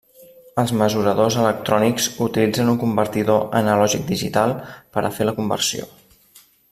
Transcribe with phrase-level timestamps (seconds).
[0.61, 4.55] Els mesuradors electrònics utilitzen un convertidor analògic-digital
[4.97, 5.89] per a fer la conversió.